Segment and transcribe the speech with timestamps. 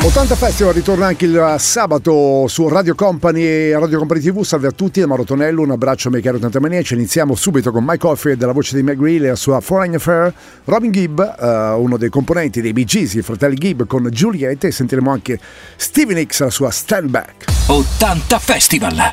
[0.00, 0.20] Let's go!
[0.20, 4.42] 80 Festival ritorna anche il sabato su Radio Company e Radio Company TV.
[4.42, 6.94] Salve a tutti, da Mauro Tonello, un abbraccio a miei cari 80 maniaci.
[6.94, 10.32] Iniziamo subito con Mike Coffey della voce di Meg Reilly e la sua Foreign Affair.
[10.64, 14.72] Robin Gibb, uh, uno dei componenti dei Bee Gees, i fratelli Gibb con Juliette e
[14.72, 15.38] sentiremo anche
[15.76, 17.44] Stevie Nicks, la sua Stand Back.
[17.66, 19.12] 80 Festival.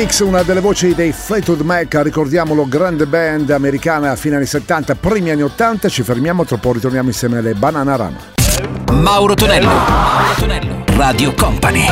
[0.00, 4.94] Phoenix, una delle voci dei Fleetwood Mac, ricordiamolo, grande band americana a fine anni 70,
[4.94, 8.16] primi anni 80, ci fermiamo, tra ritorniamo insieme alle Banana Rama.
[8.92, 11.86] Mauro Tonello, Mauro Tonello, Radio Company.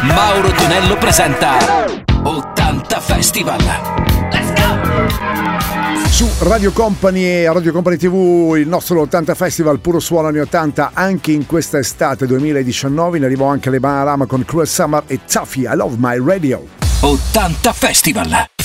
[0.00, 1.56] Mauro Tonello presenta
[2.24, 3.58] 80 Festival.
[4.32, 4.59] Let's go!
[6.08, 10.90] Su Radio Company e Radio Company TV il nostro 80 Festival puro suono anni 80
[10.92, 15.62] anche in questa estate 2019 ne arrivò anche le Baharama con Cruel Summer e Tuffy
[15.62, 16.66] I Love My Radio.
[17.00, 18.59] 80 Festival.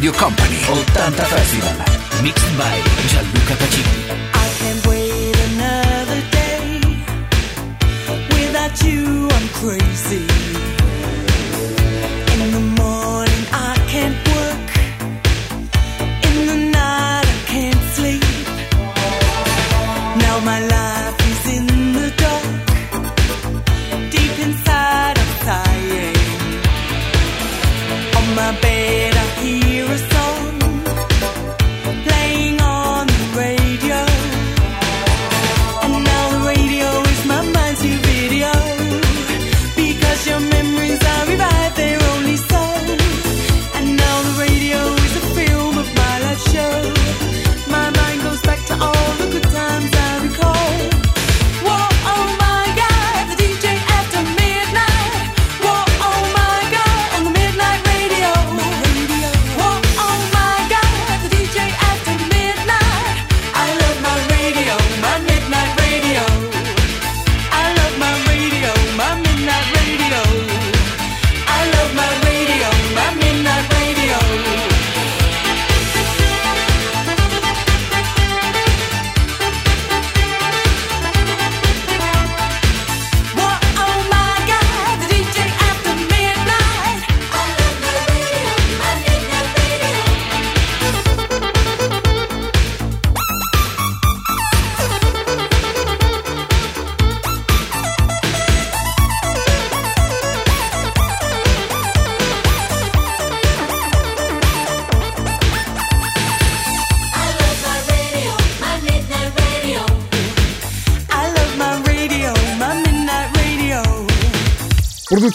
[0.00, 0.56] Radio Company.
[0.56, 1.74] 80 Festival.
[2.22, 2.80] Mixed by
[3.10, 3.92] Gianluca Pacini.
[4.32, 6.80] I can't wait another day
[8.32, 9.28] Without you.
[9.28, 10.24] I'm crazy.
[12.32, 12.79] In the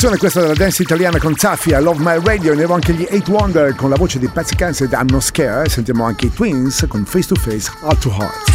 [0.05, 3.31] canzone questa della dance italiana con Safia, Love My Radio, ne avevo anche gli 8
[3.31, 7.05] Wonder con la voce di Patsy Cancer, I'm No Scare, sentiamo anche i Twins con
[7.05, 8.54] Face to Face, Heart to Heart.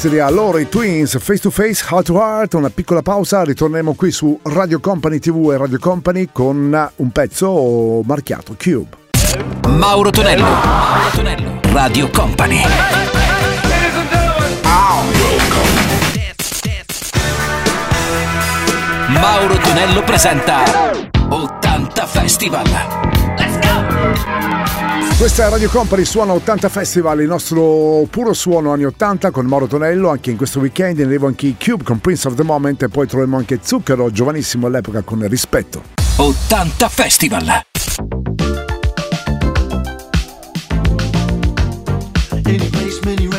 [0.00, 4.10] Silvestri a Lori Twins Face to Face Heart to Heart una piccola pausa ritorneremo qui
[4.10, 8.88] su Radio Company TV e Radio Company con un pezzo marchiato Cube
[9.68, 11.60] Mauro Tonello, Mauro Tonello.
[11.72, 12.62] Radio Company
[19.08, 20.62] Mauro Tonello presenta
[21.28, 22.64] 80 Festival
[23.36, 24.39] Let's go!
[25.20, 29.66] Questa è Radio Company, suona 80 Festival, il nostro puro suono anni 80 con Mauro
[29.66, 32.84] Tonello, anche in questo weekend in arrivo anche i Cube con Prince of the Moment
[32.84, 35.82] e poi troviamo anche Zucchero, giovanissimo all'epoca con rispetto.
[36.16, 37.60] 80 Festival!
[42.46, 43.29] Any place, many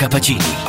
[0.00, 0.59] Capacini.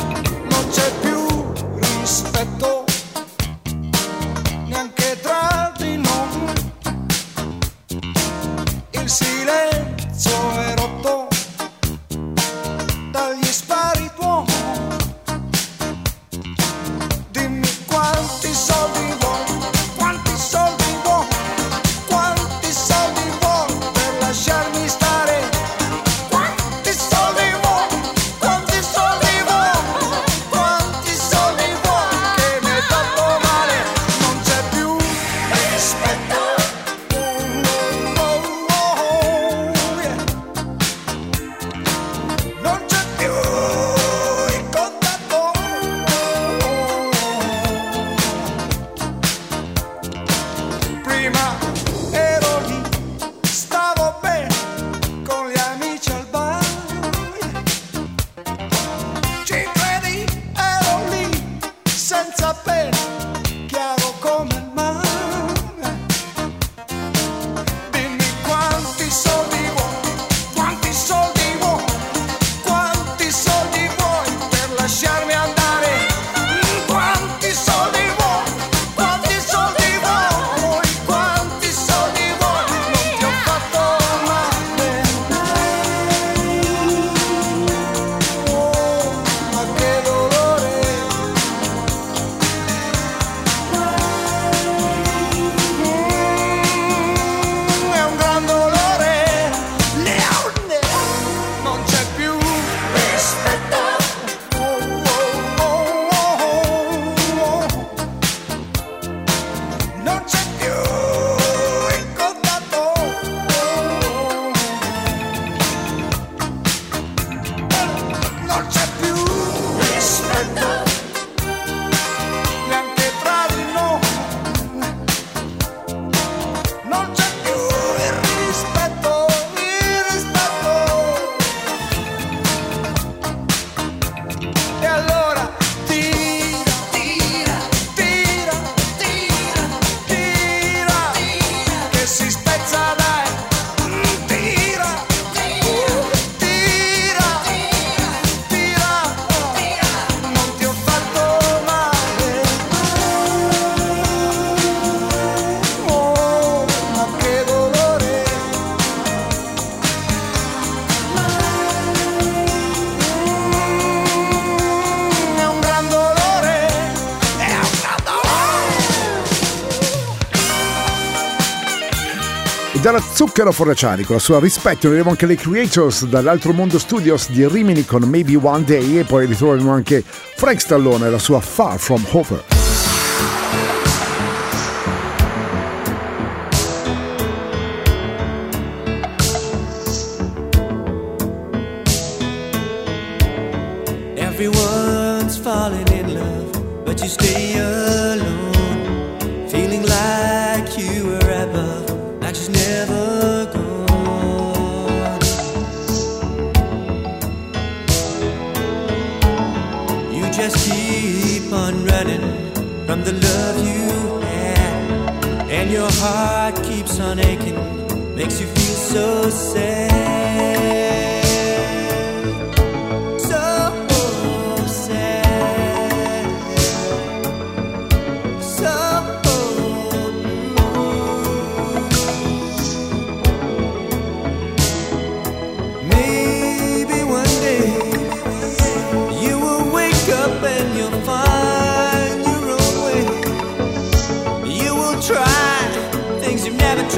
[172.74, 177.28] E dalla Zucchero Fornaciari con la sua rispetto vedremo anche le Creators dall'altro mondo studios
[177.28, 181.40] di Rimini con Maybe One Day e poi ritroveremo anche Frank Stallone e la sua
[181.40, 182.61] Far From Hover.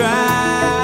[0.04, 0.83] try.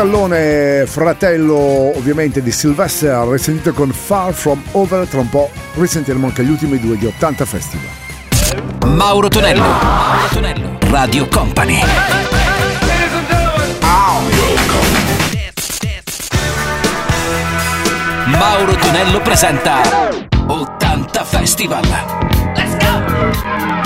[0.00, 1.58] Stallone, fratello
[1.94, 6.80] ovviamente di Sylvester, risentito con Far From Over, tra un po' risentiremo anche gli ultimi
[6.80, 7.90] due di 80 Festival.
[8.86, 11.82] Mauro Tonello, Mauro Tonello, Radio Company.
[18.24, 19.82] Mauro Tonello presenta
[20.46, 21.84] 80 Festival.
[22.54, 23.79] Let's go!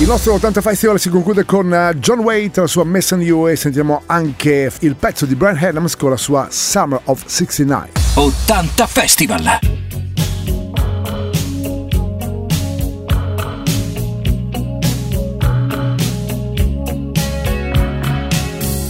[0.00, 3.48] Il nostro 80 Festival si conclude con eh, John Waite, la sua Mess on You
[3.48, 7.90] e sentiamo anche il pezzo di Brian Adams con la sua Summer of 69.
[8.14, 9.58] 80 Festival!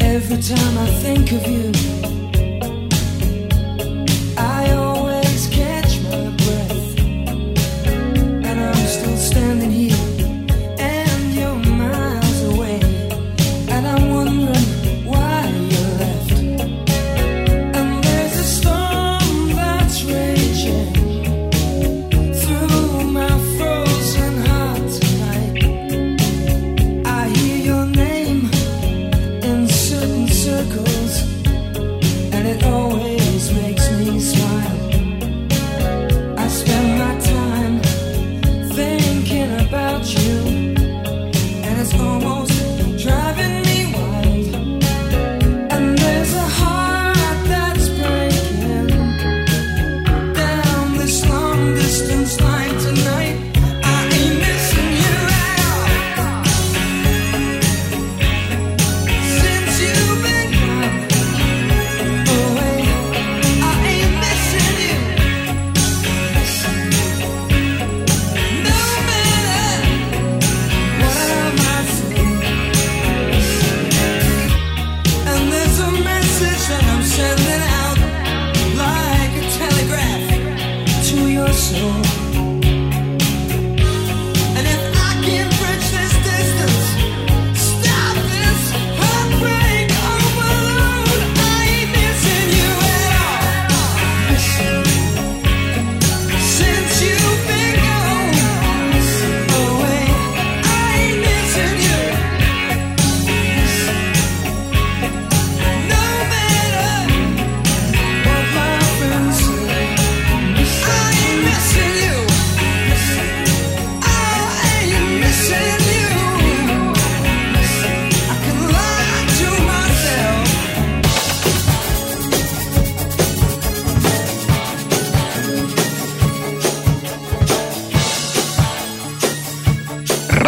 [0.01, 1.68] Every time I think of you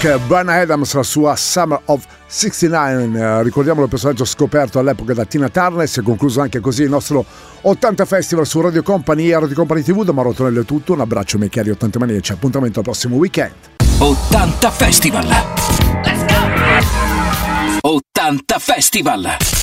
[0.00, 5.24] rock Brian Adams la sua Summer of 69 eh, ricordiamo il personaggio scoperto all'epoca da
[5.24, 7.24] Tina Turner si è concluso anche così il nostro
[7.62, 11.36] 80 Festival su Radio Company e Radio Company TV da Marotonello è tutto un abbraccio
[11.36, 13.52] miei cari 80 maniaci appuntamento al prossimo weekend.
[13.98, 15.26] 80 Festival.
[15.26, 19.60] Let's go 80 Festival.